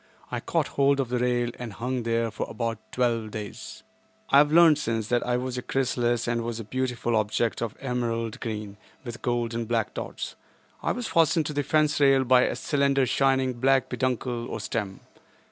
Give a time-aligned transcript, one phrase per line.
[0.31, 3.83] I caught hold of the rail and hung there for about twelve days.
[4.31, 7.77] I have learned since, that I was a chrysalis and was a beautiful object of
[7.79, 10.35] emerald green, with gold and black dots.
[10.79, 14.59] 163 I was fastened to the fence rail by a slender shining black peduncle, or
[14.59, 15.01] stem.